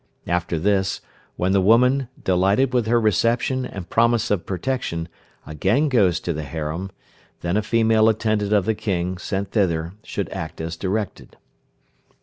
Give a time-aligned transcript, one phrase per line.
[0.25, 1.01] After this,
[1.35, 5.07] when the woman, delighted with her reception and promise of protection,
[5.45, 6.89] again goes to the harem,
[7.41, 11.37] then a female attendant of the King, sent thither, should act as directed.